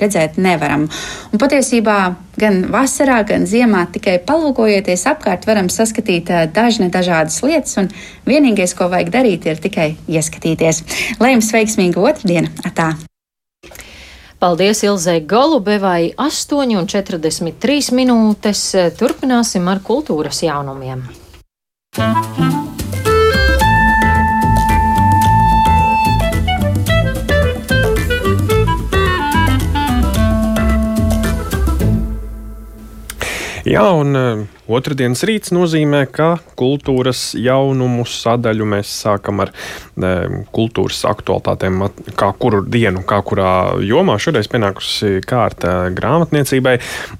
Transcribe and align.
redzēt 0.00 0.38
nevaram. 0.42 0.86
Un 1.32 1.42
patiesībā 1.42 1.96
gan 2.40 2.62
vasarā, 2.72 3.22
gan 3.28 3.48
ziemā 3.48 3.86
tikai 3.94 4.18
palūkojoties 4.26 5.06
apkārt, 5.12 5.48
varam 5.48 5.70
saskatīt 5.72 6.30
dažne 6.54 6.90
dažādas 6.92 7.40
lietas, 7.44 7.76
un 7.80 7.90
vienīgais, 8.28 8.76
ko 8.76 8.90
vajag 8.92 9.12
darīt, 9.14 9.48
ir 9.48 9.60
tikai 9.62 9.90
ieskatīties. 10.06 10.82
Lai 11.20 11.34
jums 11.34 11.52
veiksmīga 11.54 12.02
otrdiena! 12.02 12.52
Atā! 12.66 12.92
Paldies 14.36 14.82
Ilzai 14.84 15.22
Golubevai, 15.24 16.12
8,43 16.20 17.94
minūtes. 17.96 18.66
Turpināsim 19.00 19.64
ar 19.72 19.80
kultūras 19.80 20.44
jaunumiem. 20.44 21.06
Thank 21.96 22.38
you. 22.38 22.75
Jā, 33.66 33.82
un 33.98 34.14
uh, 34.14 34.42
otrdienas 34.70 35.24
rīts 35.26 35.50
nozīmē, 35.50 36.04
ka 36.14 36.36
kultūras 36.58 37.32
jaunumu 37.34 38.04
sadaļu 38.06 38.68
mēs 38.76 38.92
sākam 39.02 39.42
ar 39.42 39.50
uh, 39.50 40.36
kultūras 40.54 41.00
aktualitātēm, 41.10 41.82
kā 42.14 42.30
kuru 42.38 42.62
dienu, 42.62 43.02
kā 43.08 43.18
kurā 43.26 43.50
jomā. 43.82 44.20
Šoreiz 44.22 44.46
pienākusi 44.52 45.18
kārta 45.26 45.88
grāmatniecībai, 45.98 46.76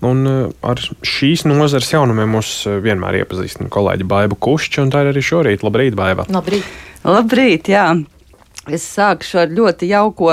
un 0.07 0.23
uh, 0.31 0.41
ar 0.63 0.83
šīs 1.03 1.49
nozares 1.51 1.91
jaunumiem 1.97 2.37
mūs 2.39 2.61
vienmēr 2.85 3.25
iepazīstina 3.25 3.73
kolēģi 3.75 4.07
Baiba 4.07 4.39
Kušķa, 4.39 4.87
un 4.87 4.95
tā 4.95 5.03
ir 5.03 5.17
arī 5.17 5.27
šorīt. 5.27 5.67
Labrīt, 5.67 5.99
Baiba! 5.99 6.31
Labrīt! 6.31 6.71
Labrīt, 7.03 7.75
jā! 7.75 7.91
Es 8.67 8.83
sākšu 8.83 9.39
ar 9.45 9.53
ļoti 9.55 9.87
jauko, 9.93 10.33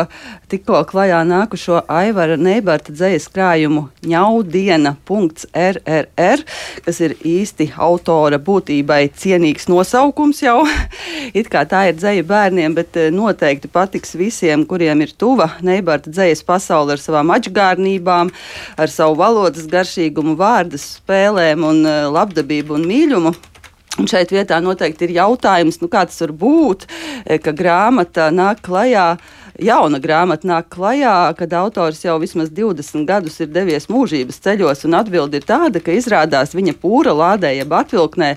tikko 0.49 0.79
klajā 0.89 1.19
nākušo 1.29 1.83
Aivara 1.91 2.33
Neibarta 2.33 2.89
dzējas 2.89 3.27
krājumu 3.29 3.93
ņaudiena.rrr, 4.09 6.41
kas 6.88 7.02
ir 7.05 7.13
īsti 7.21 7.77
autora 7.77 8.41
būtībai 8.41 9.13
cienīgs 9.13 9.69
nosaukums 9.69 10.41
jau. 10.41 10.66
It 11.38 11.45
kā 11.53 11.61
tā 11.69 11.85
ir 11.91 11.95
dzēja 11.99 12.25
bērniem, 12.33 12.73
bet 12.73 12.97
eh, 12.97 13.13
noteikti 13.13 13.69
patiks 13.69 14.17
visiem, 14.17 14.65
kuriem 14.65 15.05
ir 15.05 15.13
tuva 15.13 15.53
Neibarta 15.61 16.09
dzējas 16.09 16.41
pasaule 16.47 16.97
ar 16.97 17.02
savām 17.05 17.30
atžgārnībām, 17.38 18.33
ar 18.81 18.89
savu 18.89 19.13
valodas 19.21 19.69
garšīgumu, 19.69 20.33
vārdas 20.41 20.97
spēlēm 20.97 21.61
un 21.69 21.86
eh, 21.86 22.09
labdabību 22.09 22.81
un 22.81 22.89
mīļumu. 22.89 23.52
Un 24.02 24.08
šeit 24.09 24.31
vietā 24.33 24.58
noteikti 24.58 25.05
ir 25.05 25.19
jautājums, 25.19 25.77
nu, 25.83 25.88
kā 25.91 26.02
tas 26.09 26.17
var 26.23 26.31
būt, 26.33 26.88
e, 27.27 27.38
ka 27.38 27.52
grāmata 27.53 28.31
nāk 28.33 28.63
klajā. 28.66 29.19
Jauna 29.61 29.99
grāmata 30.02 30.49
nāk 30.49 30.72
klajā, 30.73 31.36
kad 31.38 31.53
autors 31.53 31.99
jau 32.02 32.16
vismaz 32.17 32.49
20 32.49 33.05
gadus 33.05 33.38
ir 33.44 33.52
devies 33.53 33.86
mūžības 33.94 34.41
ceļos, 34.41 34.81
un 34.89 34.97
atbilde 34.97 35.38
ir 35.38 35.45
tāda, 35.45 35.77
ka 35.77 35.94
izrādās 35.94 36.55
viņa 36.58 36.73
pūra 36.81 37.14
lādē, 37.14 37.53
jeb 37.59 37.77
atvilknē, 37.77 38.31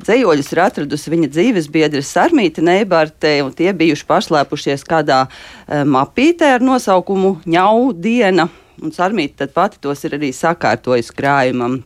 dzējoļus 0.00 0.50
ir 0.54 0.62
atradusi 0.64 1.12
viņa 1.12 1.28
dzīves 1.36 1.68
biedra 1.68 2.00
Sarmīta 2.00 2.64
Neibartē, 2.64 3.36
un 3.44 3.52
tie 3.52 3.68
bijuši 3.76 4.08
pašlēpušies 4.08 4.88
kādā 4.88 5.26
e, 5.28 5.84
mapītē 5.84 6.54
ar 6.56 6.64
nosaukumu 6.64 7.36
Ņau 7.44 7.92
diena, 7.92 8.48
un 8.80 8.96
Sarmīta 8.96 9.44
tad 9.44 9.52
pati 9.60 9.84
tos 9.84 10.08
ir 10.08 10.16
arī 10.16 10.32
sakārtojusi 10.32 11.20
krājumam. 11.20 11.82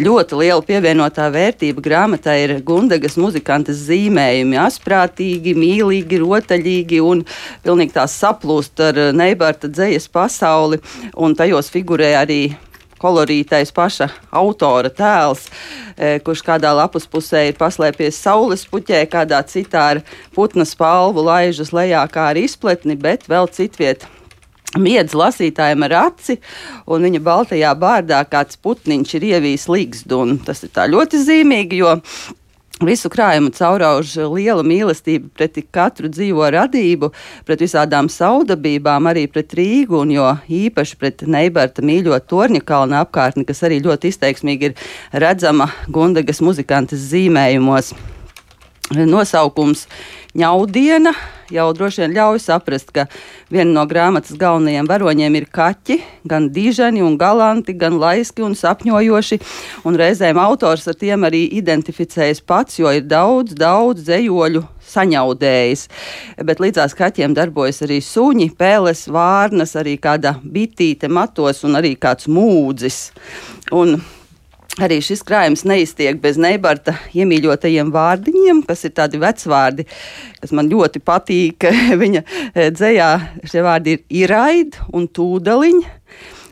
Ļoti 0.00 0.40
liela 0.40 0.62
pievienotā 0.66 1.28
vērtība 1.34 1.84
grāmatai 1.84 2.36
ir 2.44 2.54
Gundagas 2.66 3.16
muzikantes 3.20 3.84
zīmējumi. 3.88 4.58
Asprātīgi, 4.60 5.56
mīlīgi, 5.58 6.20
rotaļīgi 6.22 7.02
un 7.04 7.24
pilnīgi 7.64 7.96
tās 7.96 8.16
saplūst 8.20 8.84
ar 8.90 9.02
Neibarta 9.16 9.70
dzējas 9.72 10.08
pasauli. 10.12 10.80
Un 11.16 11.36
tajos 11.38 11.72
figurē 11.72 12.14
arī 12.20 12.40
kolorītais 13.00 13.72
paša 13.76 14.08
autora 14.32 14.90
tēls, 14.92 15.46
e, 15.96 16.16
kurš 16.24 16.42
kādā 16.46 16.72
lapas 16.76 17.06
pusē 17.10 17.46
ir 17.50 17.58
paslēpies 17.60 18.18
saules 18.22 18.64
puķē, 18.70 19.04
kādā 19.12 19.42
citā 19.48 19.84
ar 19.92 20.02
putna 20.34 20.64
spalvu 20.64 21.24
laižas 21.26 21.74
lejā 21.76 22.02
kā 22.12 22.30
ar 22.32 22.40
izpletni, 22.40 22.96
bet 22.96 23.28
vēl 23.28 23.50
citviet 23.52 24.08
miedz 24.80 25.16
lasītājiem 25.16 25.86
ar 25.88 25.98
aci, 26.06 26.38
un 26.86 27.06
viņa 27.08 27.22
baltajā 27.26 27.74
bārdā 27.80 28.22
kāds 28.30 28.58
putniņš 28.62 29.14
ir 29.18 29.30
ievījis 29.34 29.68
līgstu. 29.72 30.24
Tas 30.46 30.64
ir 30.66 30.82
ļoti 30.96 31.22
zīmīgi, 31.26 31.84
jo 31.84 31.96
Visu 32.84 33.08
krājumu 33.08 33.48
caurauž 33.56 34.10
liela 34.34 34.60
mīlestība 34.60 35.30
pret 35.32 35.54
katru 35.72 36.10
dzīvo 36.12 36.44
radību, 36.52 37.08
pret 37.48 37.62
visādām 37.64 38.10
saudabībām, 38.12 39.08
arī 39.08 39.22
pret 39.32 39.54
Rīgu, 39.56 40.02
un 40.02 40.12
jo 40.12 40.26
īpaši 40.44 40.98
pret 41.00 41.24
Neibarta 41.24 41.80
mīļo 41.80 42.18
Torņa 42.28 42.60
kalna 42.68 43.00
apkārtni, 43.06 43.46
kas 43.48 43.64
arī 43.64 43.80
ļoti 43.86 44.12
izteiksmīgi 44.12 44.68
ir 44.68 44.76
redzama 45.24 45.70
Gundagas 45.88 46.44
muzikantes 46.44 47.08
zīmējumos. 47.14 47.94
Nosaukums 48.94 49.86
ņaudiena 50.38 51.10
jau 51.50 51.66
droši 51.74 52.04
vien 52.04 52.14
ļauj 52.14 52.40
saprast, 52.44 52.92
ka 52.94 53.06
viena 53.50 53.72
no 53.72 53.84
grāmatas 53.88 54.36
galvenajiem 54.38 54.86
varoņiem 54.86 55.38
ir 55.38 55.46
kaķi, 55.50 55.98
gan 56.28 56.48
dižani 56.54 57.02
un 57.02 57.16
galanti, 57.18 57.74
gan 57.74 57.98
laiski 57.98 58.44
un 58.46 58.54
sapņojoši, 58.58 59.40
un 59.86 59.98
reizēm 59.98 60.38
autors 60.38 60.86
ar 60.86 60.98
tiem 60.98 61.26
arī 61.26 61.44
identificējas 61.58 62.42
pats, 62.46 62.78
jo 62.78 62.92
ir 62.94 63.06
daudz, 63.10 63.56
daudz 63.58 64.06
dzējoļu 64.06 64.62
saņaudējis. 64.86 65.86
Bet 66.46 66.62
līdzās 66.62 66.94
kaķiem 66.98 67.34
darbojas 67.34 67.82
arī 67.86 67.98
suņi, 68.04 68.52
pēles, 68.58 69.06
vārnas, 69.10 69.74
arī 69.78 69.96
kāda 69.98 70.36
bitīte 70.42 71.10
matos 71.10 71.64
un 71.66 71.78
arī 71.80 71.96
kāds 71.98 72.30
mūdzis. 72.30 73.08
Un 73.74 73.98
Arī 74.76 74.98
šis 75.00 75.22
krājums 75.24 75.62
neiztiek 75.64 76.18
bez 76.20 76.36
Neibarta 76.36 76.92
iemīļotajiem 77.16 77.88
vārdiņiem, 77.94 78.58
kas 78.68 78.84
ir 78.84 78.92
tādi 78.98 79.16
vecvārdi, 79.22 79.86
kas 80.42 80.52
man 80.52 80.68
ļoti 80.68 81.00
patīk. 81.00 81.64
Viņa 82.02 82.20
eh, 82.20 82.68
dzējā 82.76 83.08
šie 83.48 83.62
vārdi 83.64 83.96
ir 83.96 84.26
iraid 84.26 84.76
un 84.92 85.08
tūdaliņi. 85.08 85.86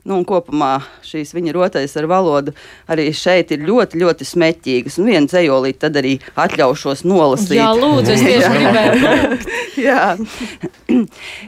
Nu, 0.05 0.19
kopumā 0.29 0.83
šīs 1.01 1.31
viņa 1.33 1.53
rotaļas 1.57 1.95
ar 1.97 2.07
valodu 2.11 2.53
arī 2.93 3.07
šeit 3.17 3.55
ir 3.55 3.63
ļoti, 3.65 4.03
ļoti 4.03 4.27
smeķīgas. 4.29 4.99
Un 5.01 5.09
viena 5.09 5.31
dzējolīte 5.31 5.81
tad 5.87 5.97
arī 5.97 6.19
atļaušos 6.37 7.07
nolasīt. 7.09 7.57
Jā, 7.57 7.71
lūdzu, 7.73 8.13
es 8.13 8.25
tieši 8.27 8.51
gribēju. 8.53 9.39
Jā. 9.87 10.03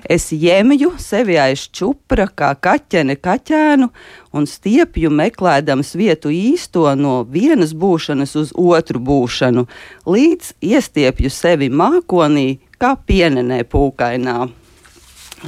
Es 0.08 0.30
jemju 0.32 0.94
sevi 1.02 1.36
aiz 1.36 1.66
čupra 1.68 2.30
kā 2.32 2.54
kaķene 2.56 3.18
kaķēnu 3.20 3.92
un 4.36 4.48
stiepju 4.48 5.12
meklējams 5.12 5.92
vietu 6.00 6.32
īsto 6.32 6.88
no 6.96 7.18
vienas 7.28 7.76
būšanas 7.76 8.36
uz 8.40 8.56
otru 8.56 9.04
būšanu, 9.04 9.68
līdz 10.08 10.54
iestiepju 10.64 11.28
sevi 11.28 11.68
mākonī 11.68 12.54
kā 12.80 12.96
pienenē 13.04 13.66
pūkainā. 13.68 14.46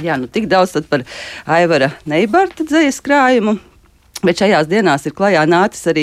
Jā, 0.03 0.15
nu 0.19 0.29
tik 0.31 0.47
daudz 0.51 0.77
par 0.89 1.03
Aivara 1.49 1.93
Neibarta 2.07 2.67
dzīslu 2.67 3.05
krājumu. 3.09 3.59
Bet 4.19 4.41
šajās 4.41 4.67
dienās 4.67 5.05
ir 5.07 5.13
klajā 5.15 5.45
nācis 5.47 5.85
arī 5.87 6.01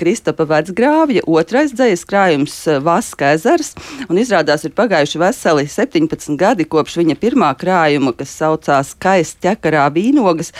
Kristapa 0.00 0.46
Vecgrāvja 0.48 1.20
otrais 1.28 1.74
dzīslis 1.76 2.06
krājums 2.08 2.54
eh, 2.64 2.78
Vaska 2.80 3.34
ezers. 3.36 3.74
Izrādās, 4.08 4.64
ir 4.64 4.72
pagājuši 4.72 5.20
veseli 5.20 5.66
17 5.68 6.38
gadi 6.40 6.64
kopš 6.64 6.96
viņa 7.02 7.18
pirmā 7.20 7.50
krājuma, 7.60 8.14
kas 8.16 8.32
saucās 8.40 8.94
Kais 8.96 9.34
ķekarā 9.44 9.84
vīnogas. 9.92 10.54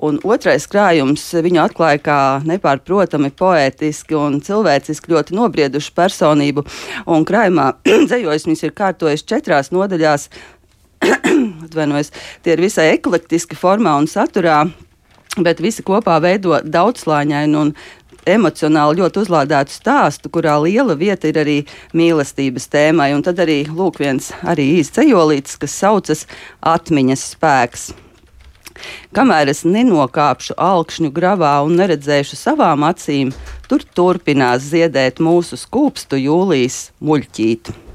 Un 0.00 0.22
otrais 0.24 0.64
krājums 0.72 1.26
viņu 1.36 1.60
atklāja 1.66 2.00
kā 2.08 2.18
nepārprotami 2.48 3.28
poētiski 3.36 4.16
un 4.16 4.40
cilvēciski 4.40 5.12
ļoti 5.12 5.36
nobriedušu 5.36 5.92
personību. 6.00 6.64
Un 7.12 7.28
krājumā 7.28 7.74
dzējojis 8.08 8.48
viņas 8.48 8.64
ir 8.64 8.76
kārtojis 8.80 9.28
četrās 9.28 9.68
nodaļās 9.76 10.30
atvainojos, 11.68 12.12
tie 12.42 12.56
ir 12.56 12.64
visai 12.64 12.90
eklektiski 12.96 13.58
formā 13.58 13.94
un 14.00 14.08
saturā, 14.10 14.64
bet 15.38 15.62
visi 15.62 15.84
kopā 15.86 16.18
veido 16.24 16.58
daudzslāņainu 16.64 17.64
un 17.66 17.74
emocionāli 18.28 19.00
ļoti 19.00 19.22
uzlādētu 19.24 19.72
stāstu, 19.72 20.30
kurā 20.32 20.58
liela 20.62 20.96
vieta 20.98 21.30
ir 21.30 21.38
arī 21.40 21.56
mīlestības 21.96 22.68
tēmai. 22.72 23.12
Un 23.16 23.24
tad 23.26 23.40
arī 23.44 23.62
lūk, 23.68 24.00
viens 24.02 24.32
arī 24.42 24.68
īsts 24.80 25.00
ejolītis, 25.04 25.56
kas 25.60 25.78
saucas 25.78 26.26
atmiņas 26.60 27.24
spēks. 27.34 27.88
Kamēr 29.16 29.50
es 29.50 29.64
nenokāpšu 29.66 30.54
augšņu 30.54 31.10
gravā 31.14 31.56
un 31.66 31.74
neredzēšu 31.80 32.38
savām 32.38 32.86
acīm, 32.86 33.32
tur 33.66 33.82
turpinās 33.82 34.70
ziedēt 34.70 35.18
mūsu 35.24 35.58
skūpstu 35.58 36.22
jūlijas 36.22 36.88
muļķītu. 37.02 37.87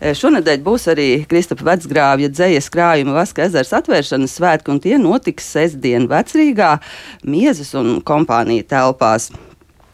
Eh, 0.00 0.14
šonadēļ 0.16 0.64
būs 0.64 0.88
arī 0.92 1.08
Kristapa 1.30 1.66
vecgrāvja 1.72 2.30
dzējas 2.32 2.70
krājuma 2.72 3.18
Vaska 3.20 3.46
ezers 3.48 3.74
atvēršanas 3.80 4.38
svētki, 4.38 4.74
un 4.74 4.80
tie 4.80 4.96
notiks 5.00 5.52
sestdien 5.56 6.08
vecrīgā 6.10 6.76
Miezes 7.24 7.74
un 7.78 7.98
kompānija 8.06 8.66
telpās. 8.74 9.30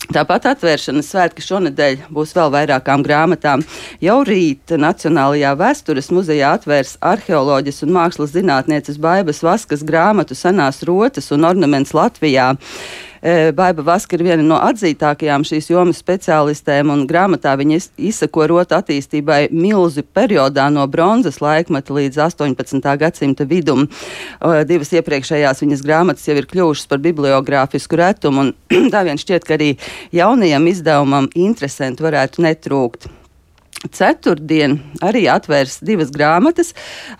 Tāpat 0.06 0.44
atvēršanas 0.52 1.08
svētki 1.10 1.42
šonadēļ 1.42 2.04
būs 2.14 2.34
vēl 2.36 2.52
vairākām 2.54 3.02
grāmatām. 3.02 3.64
Jau 3.98 4.20
rīt 4.28 4.70
Nacionālajā 4.78 5.54
vēstures 5.58 6.12
muzejā 6.14 6.52
atvērs 6.60 6.94
arheoloģijas 7.02 7.82
un 7.82 7.94
mākslas 7.96 8.34
zinātnieces 8.36 9.00
Baibas 9.02 9.42
Vaskas 9.42 9.82
grāmatu 9.86 10.36
Senās 10.38 10.84
rotas 10.86 11.32
un 11.34 11.48
ornaments 11.48 11.96
Latvijā. 11.96 12.52
Baiba 13.26 13.82
Vaska 13.82 14.14
ir 14.14 14.22
viena 14.22 14.44
no 14.46 14.58
atzītākajām 14.62 15.42
šīs 15.48 15.66
jomas 15.72 15.98
speciālistēm, 15.98 16.92
un 16.94 17.00
grāmatā 17.10 17.56
viņa 17.58 17.80
izsako 17.98 18.46
rotu 18.52 18.76
attīstībai 18.76 19.48
milzu 19.50 20.04
periodā 20.14 20.68
no 20.70 20.84
bronzas 20.86 21.40
laikmeta 21.42 21.96
līdz 21.96 22.20
18. 22.28 22.86
gadsimta 23.02 23.48
vidum. 23.50 23.88
Divas 24.70 24.94
iepriekšējās 24.94 25.64
viņas 25.64 25.84
grāmatas 25.88 26.30
jau 26.30 26.38
ir 26.38 26.46
kļuvušas 26.52 26.86
par 26.92 27.02
bibliogrāfisku 27.02 27.98
retumu, 27.98 28.46
un 28.46 28.90
tā 28.94 29.02
vien 29.08 29.18
šķiet, 29.18 29.48
ka 29.48 29.58
arī 29.58 29.72
jaunajam 30.14 30.70
izdevumam 30.70 31.30
interesanti 31.34 32.06
varētu 32.06 32.46
netrūkt. 32.46 33.10
Ceturtdien 33.92 34.78
arī 35.04 35.26
atvērs 35.30 35.78
divas 35.84 36.10
grāmatas. 36.14 36.72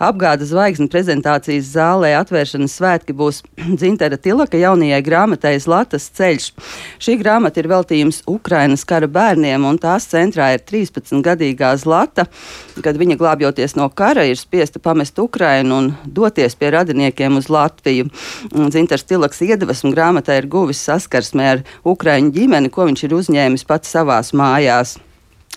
Apgāda 0.03 0.45
zvaigznes 0.47 0.91
prezentācijas 0.91 1.71
zālē 1.73 2.13
atvēršanas 2.19 2.75
svētki 2.79 3.15
būs 3.17 3.43
Dzintara 3.79 4.19
Tilaka 4.21 4.59
jaunajai 4.59 5.01
grāmatai 5.05 5.55
Zlatas 5.63 6.09
ceļš. 6.17 6.49
Šī 7.03 7.17
grāmata 7.21 7.61
ir 7.61 7.69
veltījums 7.71 8.23
Ukrainas 8.29 8.85
kara 8.87 9.09
bērniem, 9.11 9.65
un 9.67 9.79
tās 9.81 10.09
centrā 10.11 10.51
ir 10.55 10.63
13-gadīgā 10.67 11.73
Zlata, 11.81 12.27
kad 12.83 12.99
viņa 12.99 13.17
glābjoties 13.19 13.77
no 13.79 13.89
kara 13.89 14.27
ir 14.27 14.39
spiesta 14.39 14.81
pamest 14.83 15.19
Ukrainu 15.19 15.81
un 15.81 15.91
doties 16.05 16.57
pie 16.57 16.71
radiniekiem 16.75 17.39
uz 17.39 17.51
Latviju. 17.53 18.09
Dzintars 18.53 19.07
Tilaks 19.07 19.43
iedvesmu 19.45 19.93
grāmatai 19.95 20.41
ir 20.41 20.51
guvis 20.51 20.83
saskarsmē 20.87 21.49
ar 21.55 21.65
Ukraiņu 21.87 22.33
ģimeni, 22.35 22.73
ko 22.73 22.89
viņš 22.89 23.07
ir 23.07 23.19
uzņēmis 23.21 23.67
pats 23.67 23.93
savās 23.95 24.33
mājās. 24.37 24.97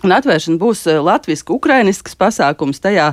Un 0.00 0.14
atvēršana 0.16 0.56
būs 0.60 0.86
eh, 0.88 1.00
latviešu, 1.04 1.56
ukrainisks 1.58 2.16
pasākums. 2.16 2.80
Tajā 2.80 3.10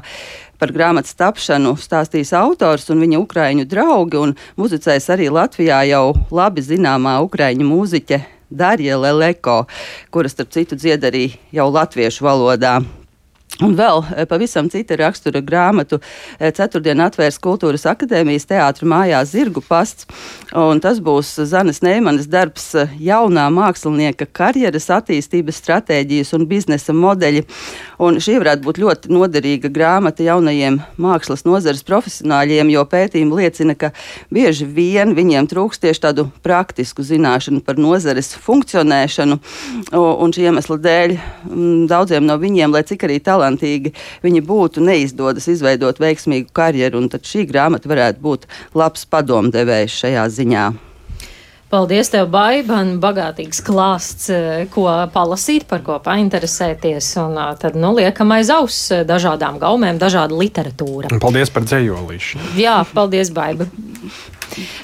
par 0.58 0.72
grāmatas 0.74 1.18
tapšanu 1.20 1.76
stāstīs 1.82 2.32
autors 2.38 2.88
un 2.94 3.04
viņa 3.04 3.20
ukrāņu 3.24 3.68
draugi. 3.70 4.24
Muzicēs 4.60 5.10
arī 5.14 5.28
Latvijā 5.34 5.84
jau 5.92 6.16
labi 6.32 6.64
zināmā 6.66 7.18
ukrāņu 7.26 7.68
mūziķe 7.68 8.22
Darija 8.48 8.96
Leleko, 8.96 9.66
kuras, 10.14 10.38
starp 10.38 10.56
citu, 10.56 10.80
dzied 10.80 11.04
arī 11.04 11.26
jau 11.52 11.68
latviešu 11.68 12.24
valodā. 12.24 12.78
Un 13.66 13.74
vēl 13.74 14.04
eh, 14.14 14.26
pavisam 14.30 14.68
cita 14.70 14.94
rakstura 15.00 15.42
grāmatu 15.42 15.98
eh, 16.38 16.52
ceturtdien 16.54 17.00
atvērs 17.02 17.40
Kultūras 17.42 17.88
akadēmijas 17.90 18.46
teātra 18.52 18.86
mājā 18.86 19.24
Zirgu 19.26 19.64
pasts. 19.66 20.06
Tas 20.82 21.00
būs 21.04 21.32
Zanes 21.50 21.82
Neimanas 21.82 22.30
darbs 22.30 22.70
eh, 22.78 22.94
jaunā 23.02 23.48
mākslinieka 23.54 24.28
karjeras 24.30 24.92
attīstības 24.94 25.58
stratēģijas 25.64 26.36
un 26.38 26.46
biznesa 26.50 26.94
modeļi. 26.94 27.48
Un 28.06 28.20
šī 28.22 28.38
varētu 28.44 28.66
būt 28.68 28.82
ļoti 28.84 29.14
noderīga 29.16 29.72
grāmata 29.74 30.22
jaunajiem 30.28 30.78
mākslas 31.02 31.42
nozares 31.48 31.82
profesionāļiem, 31.88 32.70
jo 32.76 32.86
pētījumi 32.86 33.42
liecina, 33.42 33.74
ka 33.74 33.90
bieži 34.34 34.70
vien 34.70 35.16
viņiem 35.18 35.50
trūkst 35.50 35.82
tieši 35.82 36.04
tādu 36.06 36.28
praktisku 36.46 37.02
zināšanu 37.02 37.64
par 37.66 37.82
nozares 37.82 38.36
funkcionēšanu. 38.46 39.40
Un 39.98 40.36
šī 40.36 40.46
iemesla 40.52 40.78
dēļ 40.84 41.18
daudziem 41.90 42.30
no 42.30 42.38
viņiem, 42.38 42.76
lai 42.76 42.86
cik 42.86 43.08
arī 43.08 43.18
talants, 43.24 43.47
talantīgi 43.48 43.94
viņi 44.26 44.44
būtu, 44.46 44.84
neizdodas 44.84 45.48
izveidot 45.52 46.00
veiksmīgu 46.00 46.52
karjeru, 46.54 47.02
un 47.02 47.10
tad 47.10 47.28
šī 47.28 47.48
grāmata 47.50 47.90
varētu 47.90 48.24
būt 48.24 48.48
labs 48.78 49.08
padomdevējs 49.10 50.04
šajā 50.04 50.28
ziņā. 50.38 50.68
Paldies, 51.68 52.08
tev, 52.08 52.30
Baiban, 52.32 52.94
bagātīgs 53.04 53.60
klāsts, 53.60 54.30
eh, 54.32 54.70
ko 54.72 54.86
palasīt, 55.12 55.66
par 55.68 55.82
ko 55.84 55.98
painteresēties, 56.00 57.10
un 57.26 57.36
eh, 57.36 57.50
tad, 57.60 57.76
nu, 57.76 57.92
liekam 57.98 58.32
aiz 58.32 58.48
auss 58.56 58.88
eh, 58.96 59.04
dažādām 59.04 59.60
gaumēm, 59.60 60.00
dažāda 60.00 60.32
literatūra. 60.32 61.12
Paldies 61.20 61.52
par 61.52 61.68
dzējolīšu. 61.68 62.40
Jā, 62.56 62.80
paldies, 62.96 63.36
Baiba. 63.36 63.68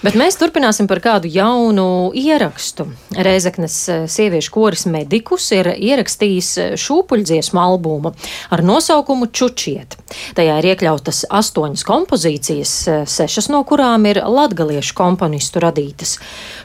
Bet 0.03 0.17
mēs 0.19 0.37
turpināsim 0.37 0.87
par 0.89 0.99
kādu 1.03 1.29
jaunu 1.31 2.11
ierakstu. 2.17 2.85
Reizeknes 3.15 3.75
eh, 3.89 4.03
sieviešu 4.11 4.51
koris 4.53 4.85
Medikus 4.89 5.47
ir 5.55 5.71
ierakstījis 5.73 6.49
eh, 6.61 6.73
šūpuļdziesmu 6.79 7.59
albumu 7.61 8.13
ar 8.53 8.63
nosaukumu 8.65 9.29
Čučiet. 9.33 9.97
Tajā 10.37 10.57
ir 10.61 10.67
iekļautas 10.73 11.23
astoņas 11.33 11.85
kompozīcijas, 11.87 12.73
eh, 12.91 13.03
sešas 13.09 13.49
no 13.53 13.63
kurām 13.67 14.05
ir 14.09 14.21
latgaliešu 14.21 14.95
komponistu 14.97 15.63
radītas. 15.63 16.17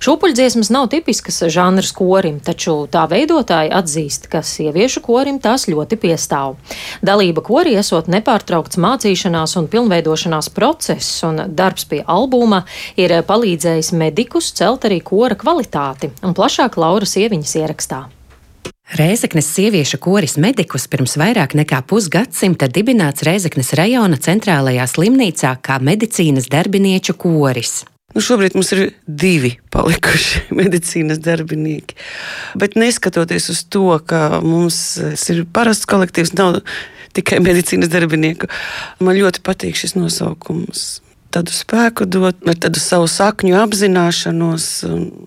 Šūpuļdziesmas 0.04 0.72
nav 0.75 0.90
tipiskas 0.93 1.40
žanrs 1.52 1.94
korim, 1.96 2.40
taču 2.44 2.82
tā 2.93 3.06
veidotāji 3.11 3.72
atzīst, 3.78 4.28
ka 4.32 4.43
sieviešu 4.44 5.04
korim 5.06 5.40
tās 5.40 5.69
ļoti 5.70 6.00
piestāv. 6.00 6.58
Dalība 7.04 7.44
korī 7.46 7.78
esot 7.81 8.11
nepārtraukts 8.12 8.81
mācīšanās 8.81 9.56
un 9.61 9.70
pilnveidošanās 9.72 10.52
process, 10.52 11.22
un 11.25 11.44
darbs 11.56 11.88
pie 11.88 12.02
albuma 12.04 12.64
ir 12.98 13.14
palīdzējis 13.26 13.92
medikus 13.96 14.52
celt 14.58 14.86
arī 14.88 15.00
kora 15.04 15.38
kvalitāti, 15.38 16.10
un 16.26 16.34
plašāk 16.36 16.78
Laura 16.80 17.06
Sieviņas 17.08 17.58
ierakstā. 17.62 18.04
Rēzeknes 18.98 19.44
sieviešu 19.52 19.98
koris 20.00 20.38
medikus 20.40 20.86
pirms 20.88 21.18
vairāk 21.20 21.52
nekā 21.58 21.82
pusgadsimta 21.90 22.70
dibināts 22.72 23.24
Rēzeknes 23.26 23.74
rajona 23.76 24.16
centrālajā 24.16 24.86
slimnīcā 24.88 25.52
kā 25.60 25.76
medicīnas 25.84 26.48
darbinieču 26.48 27.12
koris. 27.20 27.82
Nu, 28.16 28.22
šobrīd 28.24 28.56
mums 28.56 28.72
ir 28.72 28.94
divi 29.04 29.52
palikuši 29.74 30.46
medicīnas 30.62 31.20
darbinieki. 31.20 31.98
Bet 32.58 32.78
neskatoties 32.80 33.50
uz 33.52 33.60
to, 33.68 33.90
ka 34.08 34.40
mums 34.40 34.80
ir 35.28 35.44
parasts 35.52 35.88
kolektīvs, 35.88 36.32
nav 36.40 36.62
tikai 37.12 37.42
medicīnas 37.44 37.92
darbinieku, 37.92 38.48
man 39.04 39.20
ļoti 39.20 39.44
patīk 39.44 39.76
šis 39.76 39.98
nosaukums 40.00 40.88
tādu 41.34 41.54
spēku 41.54 42.06
dot, 42.08 42.40
ar 42.48 42.58
tādu 42.60 42.80
savu 42.82 43.08
sakņu 43.10 43.56
apzināšanos. 43.62 44.69